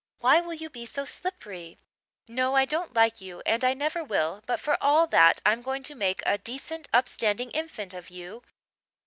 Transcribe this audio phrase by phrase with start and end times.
[0.17, 1.77] Why will you be so slippery?
[2.27, 5.83] No, I don't like you and I never will but for all that I'm going
[5.83, 8.41] to make a decent, upstanding infant of you.